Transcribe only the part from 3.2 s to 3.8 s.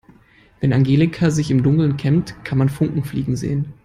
sehen.